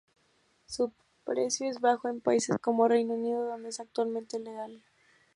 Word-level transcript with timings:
Su 0.65 0.93
precio 1.23 1.69
es 1.69 1.79
bajo 1.79 2.09
en 2.09 2.21
países 2.21 2.57
como 2.57 2.85
el 2.85 2.91
Reino 2.93 3.13
Unido, 3.13 3.45
donde 3.45 3.69
es 3.69 3.79
actualmente 3.79 4.39
legal. 4.39 4.81